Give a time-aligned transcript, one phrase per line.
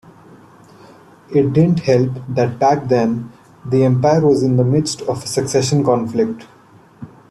[1.29, 3.31] It didn't help that back then
[3.63, 6.47] the empire was in the midst of a succession conflict.